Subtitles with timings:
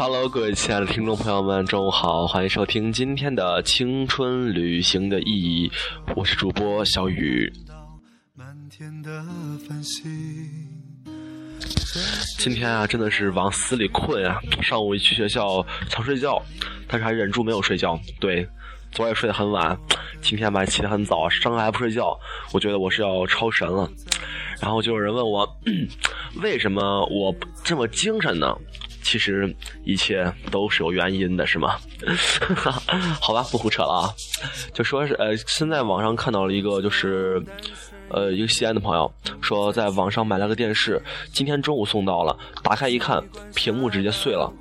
[0.00, 5.68] Hello，各位亲爱的听众朋友们，中午好，欢迎收听今天的青春旅行的意义，
[6.14, 7.52] 我是主播小雨。
[12.38, 14.38] 今天啊，真的是往死里困啊！
[14.62, 16.40] 上午一去学校想睡觉，
[16.86, 17.98] 但是还忍住没有睡觉。
[18.20, 18.48] 对，
[18.92, 19.76] 昨晚睡得很晚，
[20.22, 22.16] 今天吧起得很早，上课还不睡觉，
[22.52, 23.90] 我觉得我是要超神了。
[24.60, 25.44] 然后就有人问我，
[26.40, 28.56] 为什么我这么精神呢？
[29.08, 29.50] 其实
[29.84, 31.76] 一切都是有原因的，是吗？
[33.22, 34.12] 好吧，不胡扯了啊。
[34.74, 37.42] 就说是呃，现在网上看到了一个，就是
[38.10, 39.10] 呃，一个西安的朋友
[39.40, 41.02] 说，在网上买了个电视，
[41.32, 43.24] 今天中午送到了，打开一看，
[43.54, 44.52] 屏幕直接碎了，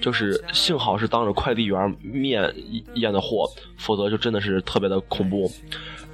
[0.00, 2.54] 就是幸好是当着快递员面
[2.94, 5.50] 验的货，否则就真的是特别的恐怖。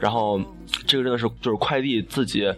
[0.02, 0.36] 然后，
[0.84, 2.52] 这个真的是就是快递自己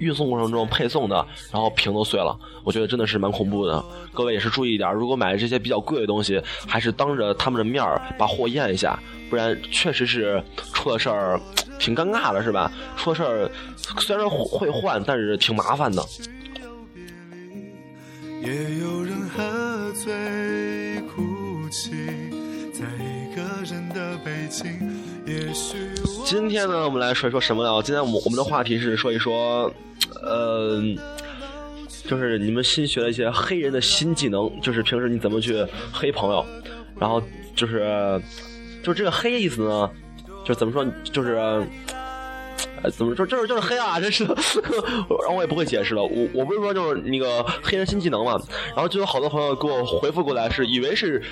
[0.00, 3.80] 运送过程中配送的，然后屏都碎了，我觉得真的是蛮恐怖的。
[4.12, 8.98] 各位也是注意一点，如果买这些比较贵的东西，还是当着他们的面儿把货验一下，
[9.30, 11.40] 不然确实是出了事儿，
[11.78, 12.72] 挺尴尬的，是吧？
[12.96, 13.48] 出了事儿
[14.00, 16.04] 虽然会换，但是挺麻烦的。
[18.42, 21.92] 也有人喝醉哭泣，
[22.72, 25.13] 在一个人的北京。
[26.26, 27.82] 今天呢，我们来说一说什么呢？
[27.82, 29.72] 今天我们我们的话题是说一说，
[30.22, 30.82] 呃，
[32.06, 36.44] 就是你们新学的一些黑人的新技能，就是平时你怎么去黑朋友，
[36.98, 37.22] 然后
[37.56, 38.20] 就是，
[38.82, 39.90] 就是这个黑意思呢，
[40.44, 41.66] 就怎么说，就是，
[42.92, 48.38] 怎么说，就是就是黑啊，真是，然后我也不会解释了，我我不是说就是那个黑人新技能嘛，
[48.74, 51.22] 然后就有好多朋友给我回复过来，是以为是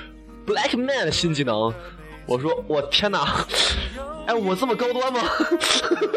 [0.47, 1.73] Black Man 的新技能。
[2.27, 3.27] 我说我天哪，
[4.27, 5.21] 哎，我这么高端吗？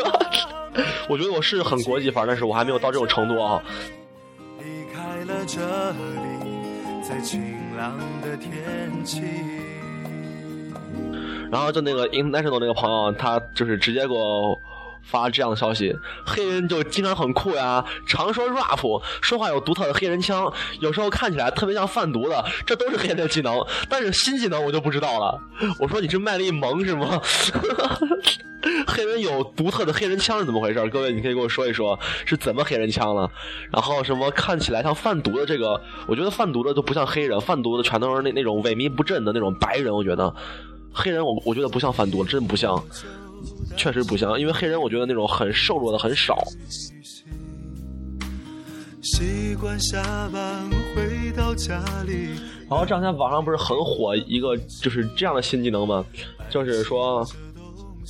[1.10, 3.62] 我觉得我是很国际范，但是我还没有到这种程度啊。
[11.52, 14.60] 然后就那个 international 那个朋友，他就是直接给我。
[15.06, 15.96] 发这样的消息，
[16.26, 23.56] 黑人就经常很酷呀，常说 rap，说话有独特的黑人腔，有时候看起来特别像贩毒的，这都是黑人的技能。
[23.88, 25.40] 但是新技能我就不知道了。
[25.80, 27.22] 我说你是卖力萌是吗？
[28.88, 30.90] 黑人有独特的黑人腔是怎么回事？
[30.90, 33.30] 各位你可以给我说一说是怎么黑人腔了。
[33.72, 39.94] 然后什么看起来像贩毒的这个，我觉得贩毒的都不像黑人，贩毒的全都是那那种萎靡不振的那种白人。
[39.94, 40.34] 我觉得
[40.92, 42.84] 黑人我我觉得不像贩毒，真不像。
[43.76, 46.44] 确实不像，因为黑人我觉得那种很瘦弱的很少。
[52.68, 56.04] 然后这两天网上不是很火一个就是这样的新技能吗？
[56.50, 57.24] 就是说，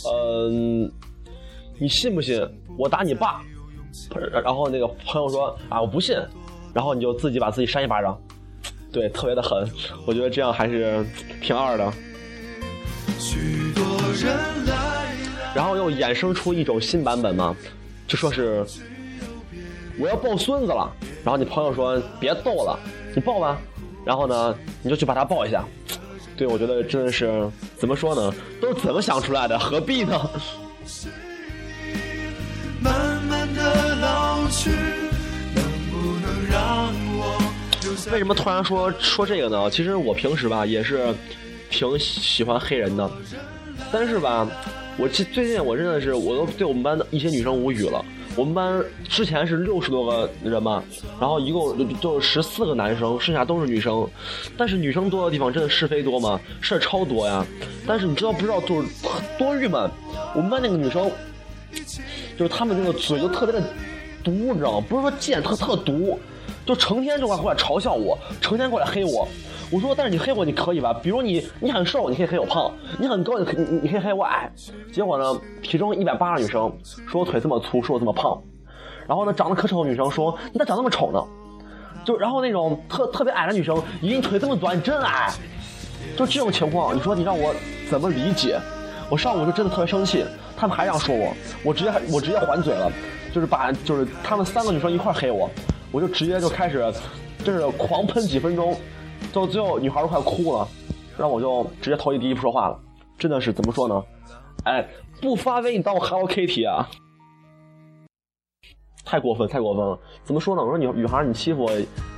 [0.09, 0.89] 嗯，
[1.77, 2.41] 你信不信
[2.77, 3.41] 我打你爸？
[4.43, 6.15] 然后那个朋友说啊我不信，
[6.73, 8.17] 然后你就自己把自己扇一巴掌，
[8.91, 9.69] 对，特别的狠。
[10.05, 11.05] 我觉得这样还是
[11.41, 11.91] 挺二的。
[13.19, 14.94] 许多人来。
[15.55, 17.55] 然后又衍生出一种新版本嘛，
[18.05, 18.65] 就说是
[19.97, 20.91] 我要抱孙子了，
[21.23, 22.77] 然后你朋友说别逗了，
[23.15, 23.57] 你抱吧，
[24.03, 25.63] 然后呢你就去把他抱一下，
[26.35, 30.29] 对我觉得真的是怎么说呢，都是怎么想出来的，何必呢？
[38.11, 39.69] 为什么突然说说这个呢？
[39.71, 41.15] 其实我平时吧也是
[41.69, 43.09] 挺喜欢黑人的，
[43.89, 44.45] 但是吧。
[44.97, 48.03] 我最最近我真的是我都对我们班的一些女生无语了。
[48.35, 50.83] 我们班之前是六十多个人嘛，
[51.19, 54.07] 然后一共就十四个男生，剩下都是女生。
[54.57, 56.39] 但是女生多的地方真的是非多吗？
[56.61, 57.45] 事儿超多呀。
[57.87, 58.87] 但是你知道不知道就是
[59.37, 59.89] 多郁闷？
[60.33, 61.09] 我们班那个女生，
[62.37, 63.61] 就是她们那个嘴就特别的
[64.23, 64.85] 毒，你知道吗？
[64.89, 66.19] 不是说贱，特特毒，
[66.65, 69.27] 就成天就过来嘲笑我，成天过来黑我。
[69.71, 70.93] 我说，但是你黑我你可以吧？
[70.93, 74.49] 比如你你很瘦，你可以黑我胖；你很高，你你你可以黑我矮。
[74.93, 76.71] 结果呢，体重一百八的女生
[77.07, 78.39] 说我腿这么粗，说我这么胖。
[79.07, 81.19] 然后呢，长得可丑的女生说你咋长那么丑呢？
[82.05, 85.33] 就然后那种特特别矮的女生，咦，你腿这么短，你真矮。
[86.15, 87.53] 就这种情况，你说你让我
[87.89, 88.59] 怎么理解？
[89.09, 90.23] 我上午就真的特别生气，
[90.55, 91.33] 他们还这样说我，
[91.63, 92.91] 我直接我直接还嘴了，
[93.33, 95.49] 就是把就是他们三个女生一块黑我，
[95.91, 96.93] 我就直接就开始
[97.43, 98.77] 就是狂喷几分钟。
[99.35, 100.67] 到最后，女孩都快哭了，
[101.17, 102.79] 然后我就直接头一低不说话了。
[103.17, 104.03] 真的是怎么说呢？
[104.63, 104.87] 哎，
[105.21, 106.89] 不发威你当我 Hello Kitty 啊？
[109.03, 109.99] 太过分，太过分了！
[110.23, 110.63] 怎么说呢？
[110.63, 111.71] 我说女女孩你欺负我，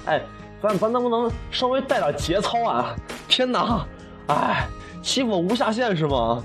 [0.06, 0.22] 哎，
[0.62, 2.96] 咱咱能不能稍微带点节操啊？
[3.28, 3.86] 天哪，
[4.28, 4.68] 哎，
[5.02, 6.44] 欺负我无下限是吗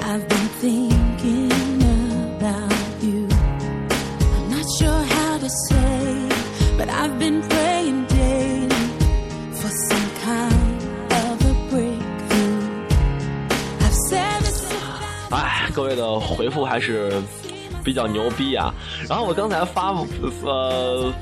[0.00, 0.68] ？I've been thinking about you.
[0.68, 0.87] sure how
[15.30, 17.12] 哎，各位的回复还是
[17.84, 18.72] 比较牛逼啊！
[19.08, 19.92] 然后我刚才发
[20.42, 21.12] 呃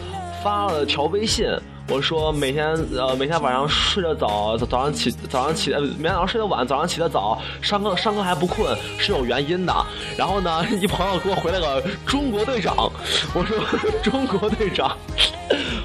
[0.42, 1.46] 发了条微信，
[1.88, 9.74] 我说每天呃每天晚上睡得早，早上起早上起，每天早上睡得晚，早上起得早，上课上课还不困是有原因的。
[10.16, 12.74] 然后呢， 一朋友给我回了个中国队长，
[13.34, 13.58] 我说
[14.02, 14.96] 中国队长。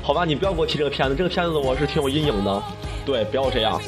[0.03, 2.63] 好吧，你不要给我提这个片子，这个片子我是挺有阴影的，
[3.05, 3.79] 对，不要这样。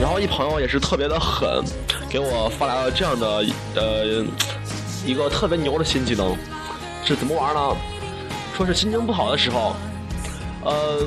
[0.00, 1.64] 然后一朋友也是特别的狠，
[2.08, 3.44] 给我发来了这样的
[3.74, 4.24] 呃
[5.04, 6.36] 一个特别牛的新技能。
[7.04, 7.76] 是怎么玩呢？
[8.54, 9.74] 说是心情不好的时候，
[10.64, 11.06] 呃，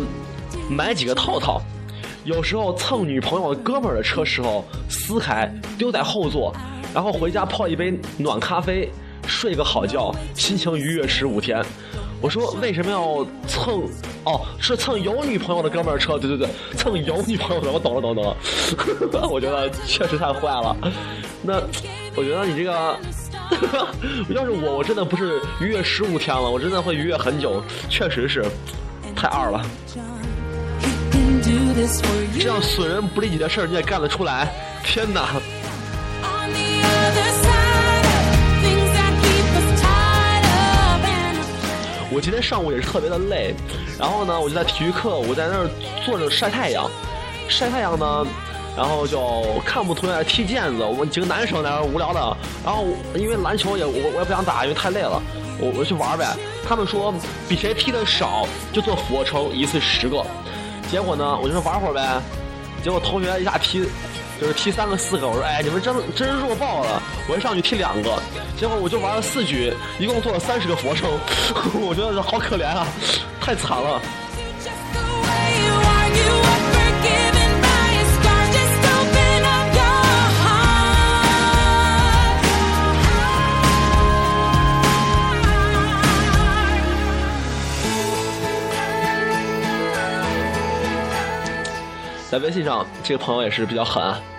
[0.69, 1.61] 买几个套套，
[2.23, 6.53] 有时候蹭女朋友哥们儿的车时候撕开丢在后座，
[6.93, 8.89] 然后回家泡一杯暖咖啡，
[9.31, 11.63] 睡个好觉，心情愉悦十五天。
[12.19, 13.89] 我说为什么要蹭？
[14.25, 16.19] 哦，是蹭有女朋友的哥们儿车？
[16.19, 18.37] 对对对，蹭有女朋友的，我懂了懂了懂了。
[19.31, 20.75] 我觉得确实太坏了。
[21.41, 21.55] 那
[22.15, 22.99] 我觉得你这个。
[24.29, 27.61] 要是我，我真的不是愉悦十五天了，我真的会愉悦很久。
[27.89, 28.45] 确实是，
[29.15, 29.61] 太二了。
[32.39, 34.53] 这样损人不利己的事儿你也干得出来？
[34.85, 35.41] 天哪！
[42.11, 43.55] 我今天上午也是特别的累，
[43.97, 45.69] 然后呢，我就在体育课，我在那儿
[46.05, 46.89] 坐着晒太阳，
[47.47, 48.25] 晒太阳呢。
[48.73, 52.37] 然后就看不同学在踢毽子，我们几个男生在那无聊的。
[52.63, 52.85] 然后
[53.15, 55.21] 因为篮球也我我也不想打，因为太累了，
[55.59, 56.25] 我我去玩呗。
[56.65, 57.13] 他们说
[57.49, 60.25] 比谁踢的少就做俯卧撑，一次十个。
[60.89, 62.21] 结果呢，我就说玩会儿呗。
[62.81, 63.83] 结果同学一下踢，
[64.39, 65.27] 就是踢三个四个。
[65.27, 67.03] 我说哎，你们真真弱爆了！
[67.27, 68.21] 我一上去踢两个，
[68.57, 71.09] 结果我就玩了四局，一共做了三十个俯卧撑。
[71.81, 72.85] 我觉得好可怜啊，
[73.39, 74.01] 太惨了。
[92.29, 94.30] 在微信上，这个朋友也是比较狠。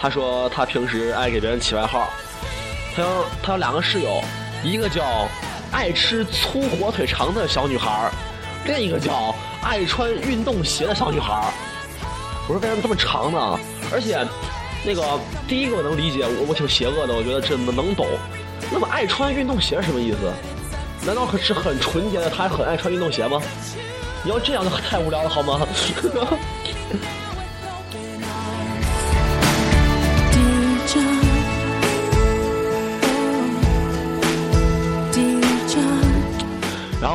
[0.00, 2.08] 他说他平时爱给别人起外号。
[2.96, 4.22] 他有他有两个室友，
[4.64, 5.28] 一个叫
[5.70, 8.10] 爱吃粗火腿肠的小女孩，
[8.64, 11.52] 另一个叫爱穿运动鞋的小女孩。
[12.48, 13.60] 我说为什么这么长呢？
[13.92, 14.26] 而且
[14.84, 18.06] 那个第一个我能理解，我我挺邪恶的，我觉得这能懂。
[18.72, 20.32] 那么爱穿运动鞋是什么意思？
[21.06, 22.28] 难道是很纯洁的？
[22.28, 23.40] 他还很爱穿运动鞋吗？
[24.24, 25.60] 你要这样就太无聊了，好吗？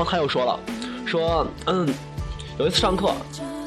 [0.05, 0.59] 他又说了，
[1.05, 1.87] 说嗯，
[2.59, 3.11] 有一次上课，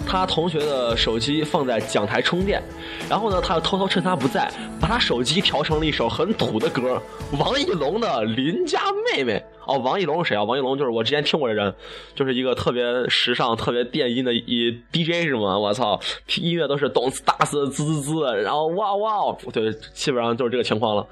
[0.06, 2.62] 他同学的手机放在讲台充电，
[3.08, 7.00] 然后呢，他又偷偷趁他不在，把他手机调成了一首很土的歌，
[7.38, 8.80] 王奕龙的《邻家
[9.12, 9.34] 妹妹》。
[9.70, 10.42] 哦，王奕龙是谁啊？
[10.44, 11.74] 王奕龙就是我之前听过的人，
[12.14, 15.58] 就是一个特别时尚、特别电音的一 DJ 是吗？
[15.58, 16.00] 我操，
[16.36, 21.06] 音乐都是咚次大次滋滋滋，然后哇哇，对，基本上就是这个情况了。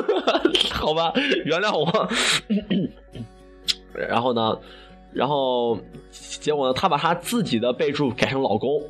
[0.70, 1.10] 好吧，
[1.46, 2.08] 原谅我。
[4.08, 4.58] 然后呢，
[5.12, 5.78] 然后
[6.10, 8.82] 结果呢，他把他自己的备注改成老公，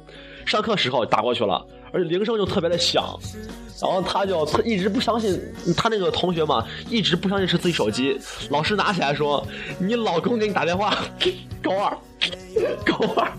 [0.44, 3.18] 上课时候打过去了，而且铃声就特别的响，
[3.80, 5.40] 然后他就他一直不相信
[5.76, 8.18] 他那个同学嘛，一直不相信是自己手机，
[8.50, 9.46] 老师拿起来说
[9.78, 10.96] ：“你老公给你打电话，
[11.62, 11.96] 高二，
[12.84, 13.32] 高二。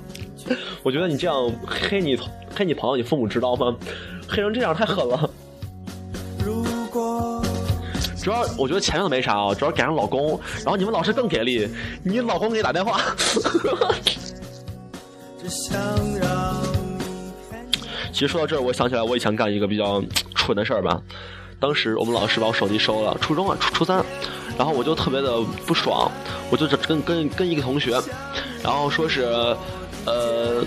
[0.82, 2.18] ”我觉得你这样黑你
[2.56, 3.76] 黑你朋友，你父母知道吗？
[4.28, 5.30] 黑成这样太狠了。
[8.22, 11.68] 主要我觉得前面都没啥啊，主要赶上老公，然后你们老师更给力，
[12.04, 13.02] 你老公给你打电话。
[18.12, 20.04] 其实说到这儿，我想起来我以前干一个比较
[20.36, 21.02] 蠢的事儿吧。
[21.60, 24.04] 当时我们老师把我手机收了，初中啊，初初三，
[24.58, 26.12] 然后我就特别的不爽，
[26.50, 28.00] 我就跟跟跟一个同学，
[28.62, 29.24] 然后说是，
[30.06, 30.64] 呃，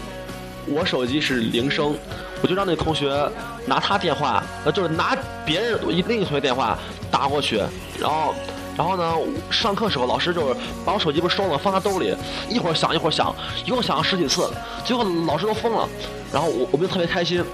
[0.67, 1.95] 我手机是铃声。
[2.43, 3.27] 我就让那个同学
[3.67, 6.77] 拿他电话，呃，就是拿别人另一个同学电话
[7.11, 7.59] 打过去，
[8.01, 8.35] 然后，
[8.77, 9.15] 然后呢，
[9.51, 12.15] 上课时候老师就是把我手机不是收了，放他兜里，
[12.49, 13.35] 一会儿响一会儿响，
[13.65, 14.51] 一共响了十几次，
[14.85, 15.89] 最后老师都疯了，
[16.33, 17.45] 然后我我们就特别开心，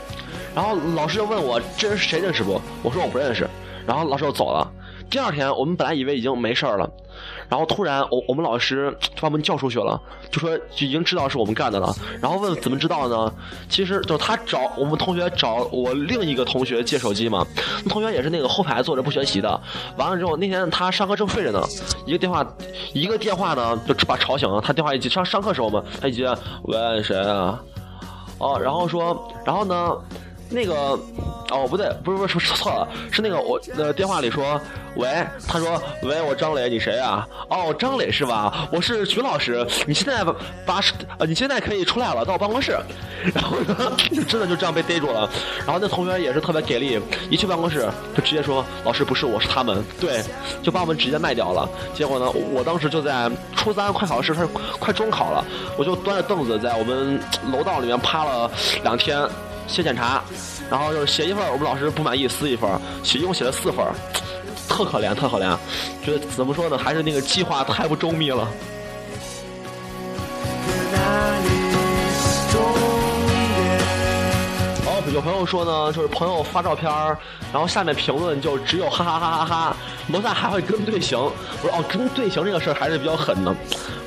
[0.54, 2.60] 然后老师就问我这人是谁认识不？
[2.82, 3.46] 我说我不认识，
[3.86, 4.66] 然后老师就走了。
[5.10, 6.88] 第二天我们本来以为已经没事了。
[7.48, 10.00] 然后突然，我我们老师就把我们叫出去了，
[10.30, 11.94] 就说就已经知道是我们干的了。
[12.20, 13.32] 然后问怎么知道呢？
[13.68, 17.46] 其实就他找我们同学找我另一个同学借手机嘛。
[17.88, 19.60] 同学也是那个后排坐着不学习的。
[19.96, 21.62] 完了之后，那天他上课正睡着呢，
[22.04, 22.46] 一个电话
[22.92, 24.60] 一个电话呢就把吵醒了。
[24.60, 26.28] 他电话一接，上上课时候嘛，他一接，
[26.64, 27.58] 喂谁啊？
[28.38, 29.96] 哦，然后说，然后呢，
[30.50, 30.98] 那个，
[31.50, 34.60] 哦不对，不是不是说错了，是那个我呃电话里说，
[34.96, 37.26] 喂，他说喂，我张磊，你谁啊？
[37.50, 38.68] 哦，张磊是吧？
[38.72, 40.24] 我是徐老师，你现在
[40.64, 40.80] 把
[41.18, 42.78] 呃你现在可以出来了，到我办公室。
[43.34, 43.92] 然后呢，
[44.26, 45.28] 真的就这样被逮住了。
[45.66, 47.86] 然后那同学也是特别给力，一去办公室
[48.16, 50.22] 就直接说，老师不是我是他们，对，
[50.62, 51.68] 就把我们直接卖掉了。
[51.94, 54.46] 结果呢，我当时就在初三快考试，快
[54.78, 55.44] 快中考了，
[55.76, 57.20] 我就端着凳子在我们
[57.52, 58.50] 楼道里面趴了
[58.82, 59.28] 两天。
[59.68, 60.22] 写检查，
[60.68, 62.68] 然后就是写一份，我们老师不满意撕一份，
[63.04, 63.86] 写一共写了四份，
[64.68, 65.56] 特可怜，特可怜。
[66.04, 66.76] 觉得怎么说呢？
[66.76, 68.48] 还是那个计划太不周密了。
[75.12, 76.90] 有朋友说呢，就是朋友发照片
[77.52, 79.76] 然后下面评论就只有哈哈哈哈哈，
[80.12, 81.18] 楼下还会跟队形。
[81.18, 83.54] 我说哦，跟队形这个事儿还是比较狠的。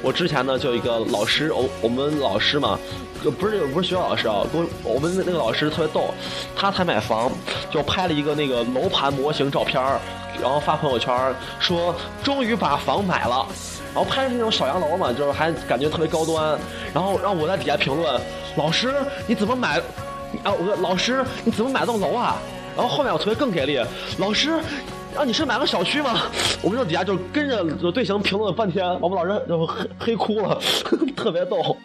[0.03, 2.77] 我之前呢就一个老师，我我们老师嘛。
[3.39, 6.11] 不是不是学校老师啊，我我们那个老师特别逗，
[6.55, 7.31] 他才买房，
[7.69, 9.79] 就拍了一个那个楼盘模型照片
[10.41, 11.15] 然后发朋友圈
[11.59, 13.45] 说终于把房买了，
[13.93, 16.57] 然后拍的是那种小洋楼嘛，就是还感觉特别高端，
[16.95, 18.19] 然后让我在底下评论，
[18.55, 18.91] 老师
[19.27, 19.79] 你怎么买？
[20.43, 22.37] 啊，我说老师你怎么买栋楼啊？
[22.75, 23.79] 然后后面我同学更给力，
[24.17, 24.51] 老师
[25.15, 26.21] 啊你是买个小区吗？
[26.61, 30.57] 我们这底下就跟着队形评论了半天，我们老师就黑黑哭了，
[31.15, 31.77] 特别逗。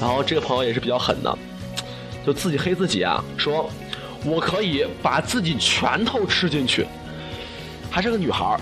[0.00, 1.38] 然后这个朋友也是比较狠的，
[2.24, 3.68] 就自己黑自己啊，说
[4.24, 6.86] 我可以把自己拳头吃进去，
[7.90, 8.60] 还是个女孩儿。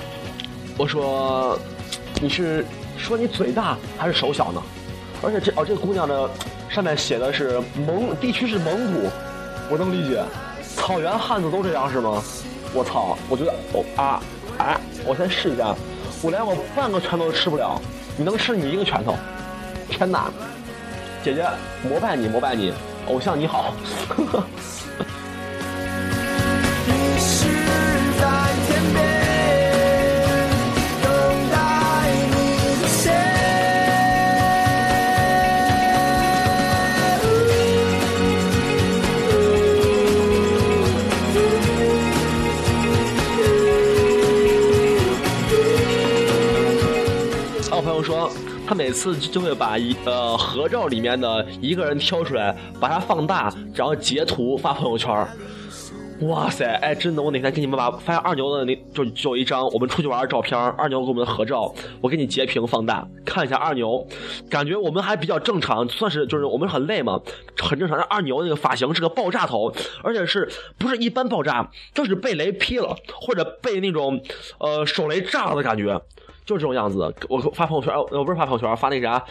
[0.79, 1.59] 我说
[2.21, 2.65] 你是
[2.99, 4.63] 说你嘴大还是手小呢？
[5.23, 6.29] 而且这哦这个姑娘的
[6.69, 9.09] 上面写的是蒙地区是蒙古，
[9.71, 10.23] 我能理解，
[10.77, 12.23] 草原汉子都这样是吗？
[12.75, 14.21] 我操，我觉得哦啊
[14.59, 15.75] 啊，我先试一下，
[16.23, 17.81] 我连我半个拳头都吃不了，
[18.19, 19.15] 你能吃你一个拳头？
[19.89, 20.31] 天哪！
[21.25, 21.47] 姐姐，
[21.89, 22.73] 膜拜你，膜拜你，
[23.09, 23.73] 偶像你好。
[48.67, 55.27] 他每次就会把一呃合照里面的一个人挑出来，把它放大，然后截图发朋友圈
[56.23, 64.05] 哇塞，哎，真的，我哪天给你们把发现二牛的那就就一张我们出去玩的照片，二牛跟我们的合照，我给你截屏放大，看一下二牛，
[64.49, 67.21] 感觉我们还比较正常，算是就是我们很累嘛，
[67.59, 67.99] 很正常。
[68.05, 74.19] 二牛那个发型是个爆炸头，而且是不是一般爆炸，就是被雷劈了，或者被那种
[74.59, 76.01] 呃手雷炸了的感觉。
[76.47, 79.25] 就这种样子，我发朋友圈，我不是发朋友圈，发那个啥，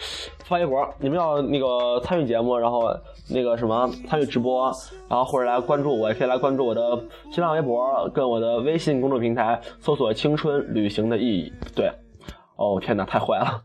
[0.44, 0.86] 发微博。
[1.00, 2.94] 你们要那个参与节目，然后
[3.30, 4.70] 那个什么参与直播，
[5.08, 11.50] 然后或者来关注我，也可以来关注我的新浪微博跟我的微信公众平台，搜索“青春旅行的意义”。
[11.74, 11.90] 对，
[12.56, 13.62] 哦天哪，太坏了。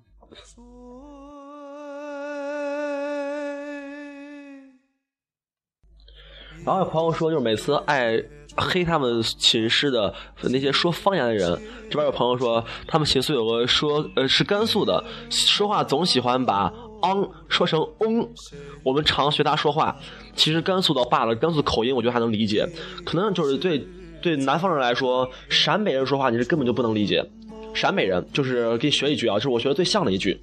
[6.63, 8.23] 然后有朋友说，就是每次爱。
[8.57, 18.29] 黑他们寝室的那些说方言的人，这边有朋友说，他们寝室有个说呃是甘肃的，说话总喜欢把昂说成嗡。
[18.83, 19.95] 我们常学他说话，
[20.35, 22.67] 其实甘肃倒罢了，甘肃口音我觉得还能理解，
[23.05, 23.87] 可能就是对
[24.21, 27.23] 对南方人来说，陕北人说话你是根本就不能理解。
[27.73, 30.39] 陕北人就是给你学一句啊，就是我学的最像的一句，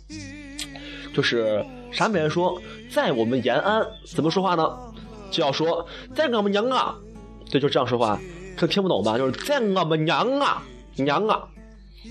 [1.14, 2.60] 就是陕北人说，
[2.90, 4.78] 在我们延安怎么说话呢？
[5.30, 6.96] 就要说在我们娘啊。
[7.50, 8.18] 对，就这样说话，
[8.56, 9.16] 可听不懂吧？
[9.16, 10.62] 就是在我们娘啊
[10.96, 11.42] 娘啊，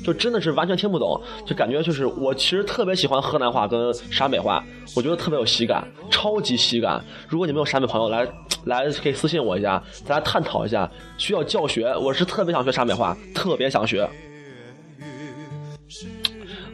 [0.03, 4.63] 就真的是完全听不懂，就感觉就是我其实特别喜欢河南话跟陕北话，
[4.95, 7.03] 我觉得特别有喜感，超级喜感。
[7.27, 8.27] 如果你们有陕北朋友来
[8.65, 14.09] 来，可以私信我一下，咱俩探讨一下，需要教学，我是特别想学陕北话，特别想学。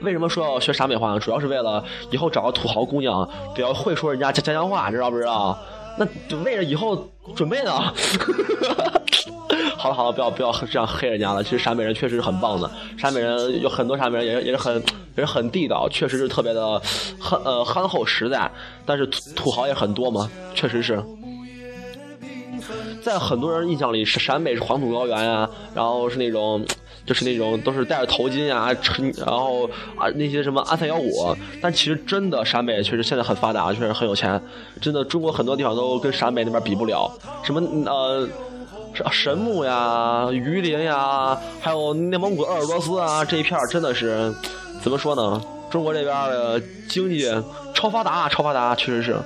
[0.01, 1.19] 为什么说要学陕北话呢？
[1.19, 5.57] 主要是为了以后找个土豪姑娘，得要会说人家家家乡话，知道不知道？
[5.97, 7.71] 那就为了以后准备呢。
[9.77, 11.43] 好了好了，不要不要这样黑人家了。
[11.43, 14.75] 其实陕北人确实是很棒的，陕北人有很多陕北人也是也是很
[15.17, 16.81] 也是很地道，确实是特别的
[17.19, 18.49] 憨呃憨厚实在。
[18.85, 21.03] 但是土土豪也很多嘛，确实是。
[23.01, 26.65] 在很多人印象里，是陕北是黄土高原呀，然后是那种。
[27.05, 28.69] 就是那种都是戴着头巾啊，
[29.17, 29.65] 然后
[29.97, 34.41] 啊那些什么安三幺五，但其实真的陕北确实现在很发达，确实很有钱，
[34.81, 37.11] 真的中国很多地方都跟陕北那边比不了，
[37.43, 38.27] 什么呃
[39.11, 44.33] 神木呀、榆林呀，还有内蒙古鄂尔多斯啊这一片真的是
[44.81, 45.41] 怎么说呢？
[45.69, 47.27] 中国这边的经济
[47.73, 49.17] 超发达，超发达，确实是。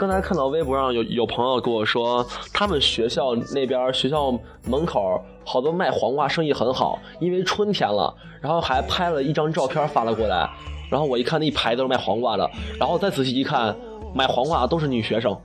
[0.00, 4.32] 刚才看到微博上有有朋友跟我说，他们学校那边学校
[4.64, 10.48] 门口好多卖黄瓜生意很好，因为春天了，然后还拍了一张照片发了过来，
[10.90, 13.76] 然后我一看那一排都是卖黄瓜的，然后再仔细一看，
[14.14, 15.38] 买黄瓜都是女学生，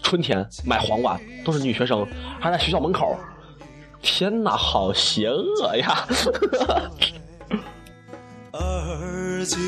[0.00, 2.06] 春天买黄瓜都是女学生，
[2.38, 3.16] 还在学校门口，
[4.00, 6.06] 天哪，好邪恶呀！
[8.52, 9.58] 而今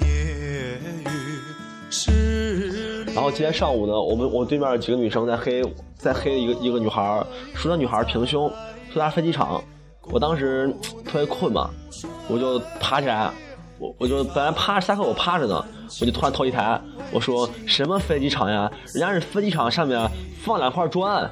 [0.00, 0.06] 夜
[1.04, 2.23] 雨
[3.14, 5.62] 然后今天上午呢，我们我对面几个女生在黑，
[5.96, 8.50] 在黑一个一个女孩，说那女孩平胸，
[8.92, 9.62] 说她飞机场。
[10.10, 10.68] 我当时
[11.04, 11.70] 特别困嘛，
[12.28, 13.30] 我就爬起来，
[13.78, 15.64] 我我就本来趴下课我趴着呢，
[16.00, 16.78] 我就突然头一抬，
[17.12, 18.70] 我说什么飞机场呀？
[18.92, 20.10] 人家是飞机场上面
[20.42, 21.30] 放两块砖，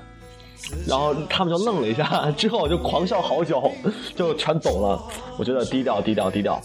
[0.87, 3.71] 然后他们就愣了一下，之后我就狂笑好久，
[4.15, 5.03] 就全走了。
[5.37, 6.61] 我觉得低调低调低调。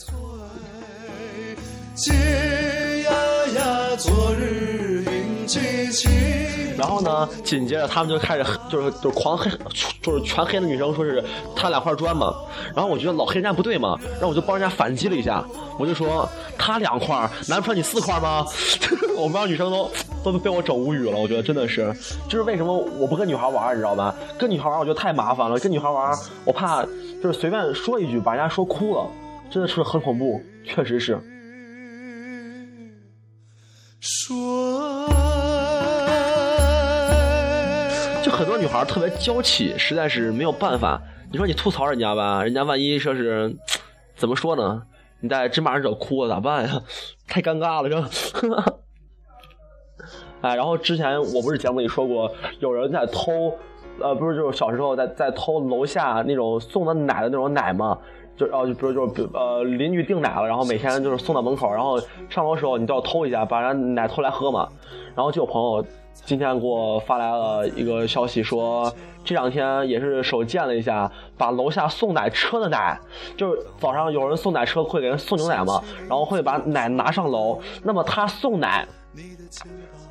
[3.98, 4.97] 昨日
[6.77, 9.50] 然后呢，紧接着他们就开始就是就是狂黑，
[10.01, 11.24] 就是全黑的女生说是
[11.56, 12.36] 他两块砖嘛。
[12.75, 15.44] 然后我觉得老黑人家不对嘛，然后我就帮人家反击了一下，
[15.80, 18.46] 我就说他两块，难不成你四块吗？
[19.18, 19.90] 我们班女生都
[20.24, 21.18] 都被我整无语了。
[21.18, 21.92] 我觉得真的是，
[22.29, 24.14] 就是为什么我不跟女孩玩，你知道吧？
[24.38, 26.83] 跟女孩玩我觉得太麻烦了，跟女孩玩我怕
[27.24, 29.10] 就是随便说一句把人家说哭了，
[29.50, 31.20] 真的是很恐怖，确实是。
[34.00, 35.10] 说，
[38.38, 41.02] 很多女孩特别娇气，实在是没有办法。
[41.32, 43.58] 你说你吐槽人家吧，人家万一说是
[44.16, 44.84] 怎么说呢？
[45.22, 46.84] 你再真把人惹哭了咋办呀？
[47.28, 48.64] 太尴尬了，是吧？
[50.42, 53.58] 哎，然后之前我不是节目里说过，有人在偷，
[54.00, 57.98] 呃，不是就是小时候在在偷楼下那种送的奶的那种奶吗？
[58.38, 64.70] 就哦，就比如就是呃，邻居订奶了，然后每天就是送到门口，然后上楼的时候你都要偷一下，把人奶偷来喝嘛。
[65.16, 65.84] 然后就有朋友
[66.25, 73.00] 今天给我发来了一个消息，说这两天也是手贱了一下，把楼下送奶车的奶，
[73.36, 78.88] 就是早上有人送奶车会给人送牛奶嘛，然后会把奶拿上楼，那么他送奶，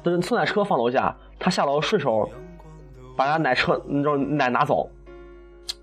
[0.03, 2.29] 的送奶车放楼下，他下楼顺手
[3.16, 4.88] 把人家奶车那种奶拿走。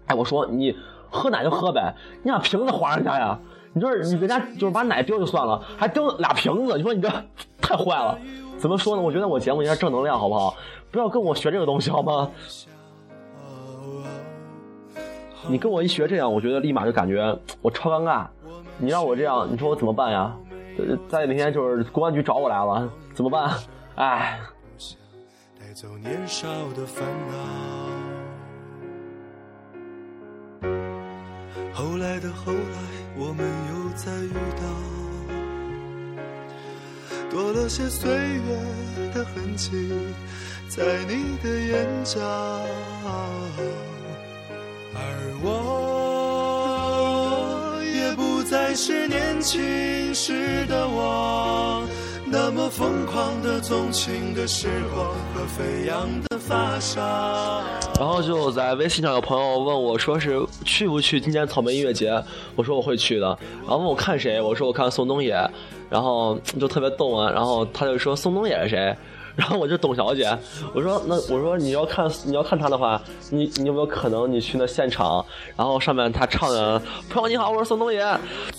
[0.07, 0.75] 哎，我说你。
[1.15, 3.37] 喝奶就喝呗，你把瓶子还人家呀？
[3.73, 7.07] 你就是你人家就是把奶丢就算了，还丢俩瓶子，你说你这
[7.61, 8.17] 太坏了。
[8.63, 9.01] 怎么说呢？
[9.01, 10.55] 我觉得我节目应该正能量，好不好？
[10.89, 12.31] 不要跟我学这个东西，好吗？
[15.49, 18.25] 你跟我一学这样，我觉得立马就感觉我超尴尬。
[18.77, 20.33] 你让我这样，你说我怎么办呀？
[21.09, 23.53] 再那天就是公安局找我来了，怎么办？
[23.95, 24.39] 哎。
[31.73, 32.79] 后来的后来，
[33.17, 34.63] 我们又再遇到，
[37.33, 38.55] 多了些岁月
[39.11, 39.71] 的痕迹，
[40.69, 42.19] 在你的眼角，
[44.93, 44.99] 而
[45.41, 45.49] 我
[47.83, 51.83] 也不再是年轻时的我。
[52.35, 56.99] 那么疯狂的纵情的时光和飞扬的发梢。
[57.99, 62.11] 然后就在微信上有朋友问我说是去不去今年草莓音乐节？
[62.55, 63.37] 我说我会去的。
[63.61, 64.41] 然后问我看谁？
[64.41, 65.47] 我说我看宋冬野。
[65.91, 67.29] 然后就特别逗啊。
[67.29, 68.97] 然后他就说宋冬野是谁？
[69.35, 70.37] 然后我就董小姐，
[70.73, 75.25] 我说那我说你要看你要看他的话，你你有没有可能你去那现场？
[75.55, 78.05] 然后上面他唱的朋友你好，我是宋冬野，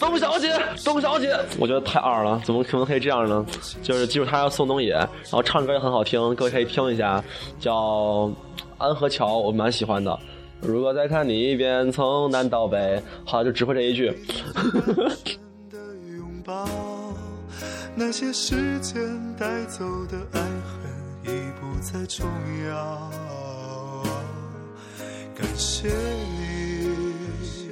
[0.00, 0.52] 董小姐，
[0.84, 3.46] 董小姐，我觉得太二了，怎么可能可以这样呢？
[3.82, 7.22] 就是记住他叫宋冬野，然后唱歌也很好听，各位可以听一下，
[7.60, 7.72] 叫
[8.78, 10.18] 《安河桥》，我蛮喜欢的。
[10.60, 14.12] 如果再看你一遍，从南到北，好，就只会这一句。
[15.70, 15.78] 真的
[16.16, 16.66] 拥抱
[17.96, 19.00] 那些时间
[19.38, 20.82] 带走的爱恨
[21.22, 21.28] 已
[21.60, 22.26] 不再重
[22.68, 23.10] 要。
[25.32, 27.70] 感谢你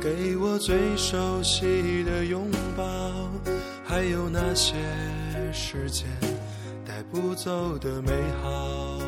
[0.00, 2.84] 给我最熟悉的拥抱，
[3.84, 4.74] 还有那些
[5.52, 6.06] 时间
[6.86, 8.10] 带不走的美
[8.42, 8.98] 好，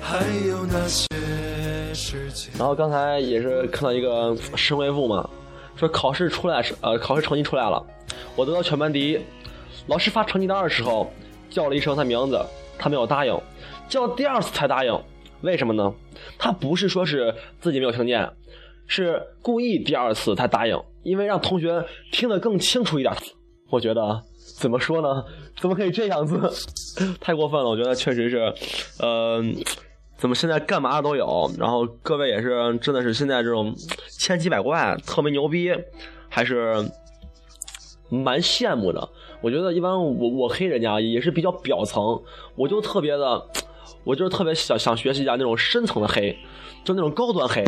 [0.00, 1.04] 还有那些
[1.92, 2.52] 时间。
[2.56, 5.28] 然后刚才也是看到一个神回复嘛。
[5.78, 7.82] 说考试出来是呃，考试成绩出来了，
[8.34, 9.18] 我得到全班第一。
[9.86, 11.10] 老师发成绩单的时候
[11.48, 12.38] 叫了一声他名字，
[12.78, 13.40] 他没有答应，
[13.88, 15.00] 叫第二次才答应。
[15.42, 15.94] 为什么呢？
[16.36, 18.28] 他不是说是自己没有听见，
[18.88, 23.14] 是故意第二次才答应，因为让同学听得更清楚一点。
[23.70, 24.22] 我觉得
[24.58, 25.24] 怎么说呢？
[25.60, 26.50] 怎么可以这样子？
[27.20, 27.68] 太过分了！
[27.68, 28.52] 我觉得确实是，
[28.98, 29.40] 呃，
[30.18, 31.48] 怎么现在干嘛都有？
[31.56, 33.72] 然后各位也是，真的是现在这种
[34.10, 35.72] 千奇百怪，特别牛逼，
[36.28, 36.74] 还是
[38.10, 39.08] 蛮羡慕的。
[39.40, 42.20] 我觉得一般我我黑人家也是比较表层，
[42.56, 43.46] 我就特别的，
[44.02, 46.36] 我就是特别想想学习一下那种深层的黑，
[46.82, 47.64] 就那种高端黑。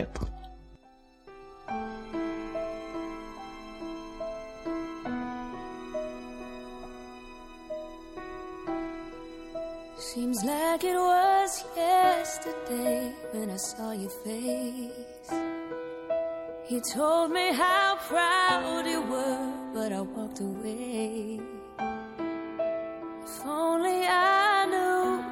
[10.43, 15.29] Like it was yesterday when I saw your face.
[16.71, 21.41] You told me how proud you were, but I walked away.
[23.23, 25.23] If only I knew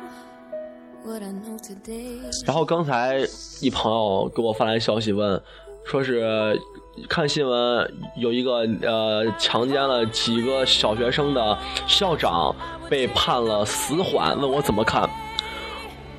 [1.05, 2.21] what I know today.
[2.45, 3.21] 然后刚才
[3.63, 5.43] 一朋友给我发来消息问，
[5.87, 6.61] 说是
[7.09, 12.55] 看新闻有一个呃强奸了几个小学生的校长。
[12.91, 15.07] 被判了死缓，问我怎么看？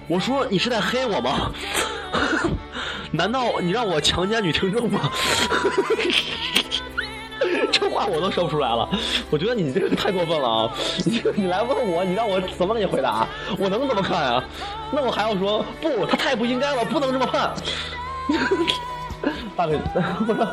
[0.08, 1.52] 我说你是在黑我吗？
[3.10, 5.10] 难道你让我强奸女听众吗？
[7.72, 8.88] 这话我都说不出来了。
[9.32, 10.72] 我觉得你这个太过分了啊！
[11.04, 13.28] 你 你来问我，你让我怎么给你回答？
[13.58, 14.44] 我能怎么看啊？
[14.92, 17.52] 那我还要说不，他太不应该了，不能这么判。
[19.60, 19.78] 大伟，
[20.26, 20.48] 我说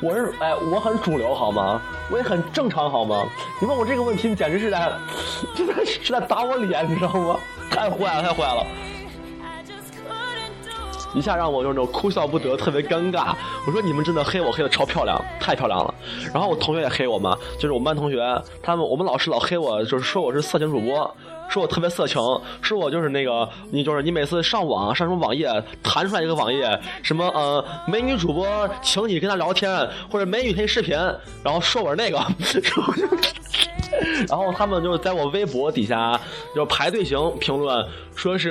[0.00, 1.80] 我是哎，我很主流好吗？
[2.10, 3.24] 我也很正常好吗？
[3.60, 4.92] 你问我这个问题，你简直是在，
[5.54, 7.36] 真的是在打我脸，你知道吗？
[7.70, 8.66] 太坏了，太坏了！
[11.14, 13.32] 一下让我有种哭笑不得，特别尴尬。
[13.64, 15.94] 我说你们真的黑我黑的超漂亮，太漂亮了。
[16.34, 21.14] 然后我同学也黑我嘛，就是我们班同学，他们我们老师老黑我，就是说我是色情主播。
[21.48, 22.20] 说我特别色情，
[22.60, 25.48] 说我就是那个，你就是你每次上网上什么网页
[25.82, 28.46] 弹出来一个网页，什么呃美女主播
[28.82, 30.96] 请你跟他聊天，或者美女可以视频，
[31.42, 32.18] 然后说我是那个，
[34.28, 36.20] 然后他们就是在我微博底下
[36.54, 38.50] 就排队型评论，说是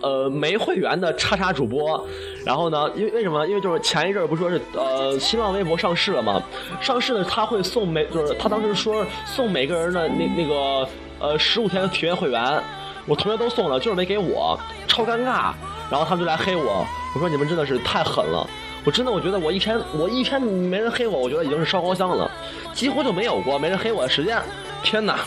[0.00, 2.06] 呃没会员的叉叉主播，
[2.46, 3.46] 然后呢，因为为什么？
[3.48, 6.40] 因为就是前一阵不说是呃新浪微博上市了吗？
[6.80, 10.88] 上市的他会送每就是他当时说送每个人的那那个。
[11.18, 12.62] 呃，十五天的体验会员，
[13.06, 15.52] 我同学都送了，就是没给我，超尴尬。
[15.90, 18.46] 然后他们就来黑我，我说你们真的是太狠了，
[18.84, 22.30] 我真的我觉得我一天我一天没人黑我，我觉得已经是烧高香了，
[22.74, 24.40] 几乎就没有过没人黑我的时间。
[24.82, 25.18] 天哪！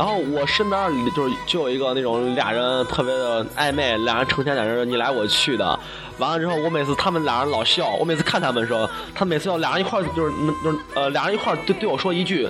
[0.00, 5.78] 然后我身边就是就有一个那种俩人特别的暧昧，俩人成天在这你来我去的。
[6.16, 10.32] 完了之后，我每次他们俩人老笑，我每次看他们的时候，他每次要俩人一块就是
[10.64, 12.48] 就是呃俩人一块对对我说一句，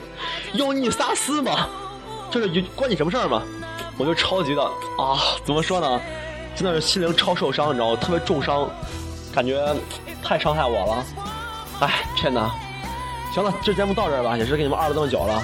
[0.53, 1.67] 有你仨事吗？
[2.31, 3.43] 就是关你什么事儿吗？
[3.99, 6.01] 我就超级的啊，怎么说呢？
[6.55, 7.99] 真的是心灵超受伤，你知道吗？
[8.01, 8.71] 特别重伤，
[9.35, 9.75] 感觉
[10.23, 11.05] 太伤害我了。
[11.81, 12.49] 哎，天哪！
[13.35, 15.43] 行了，这节目到这儿吧，也是给你们二了这么久了。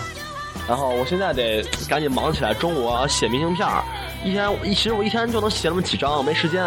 [0.68, 3.82] 然后我现在得赶紧忙起来，中午写明信片儿，
[4.24, 6.64] 一天一其实我一天就能写那么几张，没时间。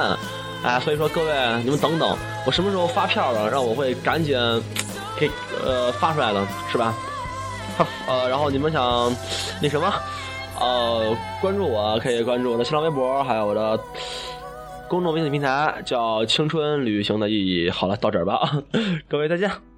[0.62, 4.38] 哎，所以说各位，你们等等，我什么时候发票了，让我会赶紧
[5.18, 5.30] 给
[5.66, 6.94] 呃发出来的，是吧？
[7.78, 9.10] 他呃，然后你们想
[9.62, 9.94] 那什么，
[10.60, 13.80] 呃，关注我可以关注我的新浪微博，还有我的
[14.90, 17.70] 公众微信平台，叫“青春旅行的意义”。
[17.72, 18.62] 好了，到这儿吧，
[19.08, 19.69] 各位再见。